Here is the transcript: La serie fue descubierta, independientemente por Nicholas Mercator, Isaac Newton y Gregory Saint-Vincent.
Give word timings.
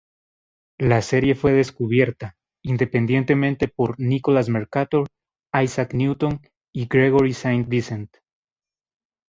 La 0.79 1.03
serie 1.03 1.35
fue 1.35 1.53
descubierta, 1.53 2.33
independientemente 2.63 3.67
por 3.67 3.99
Nicholas 3.99 4.49
Mercator, 4.49 5.05
Isaac 5.53 5.93
Newton 5.93 6.41
y 6.73 6.87
Gregory 6.87 7.33
Saint-Vincent. 7.35 8.09